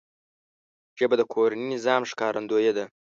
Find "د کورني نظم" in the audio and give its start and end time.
1.19-2.01